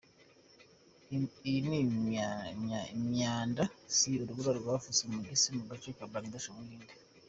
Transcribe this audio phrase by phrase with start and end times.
[1.47, 1.77] Iyi ni
[2.95, 3.63] imyanda
[3.95, 6.93] si urubura rwapfutse umugezi mu gace ka Bangalore mu Buhinde.